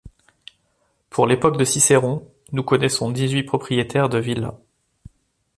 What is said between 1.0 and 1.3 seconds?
Pour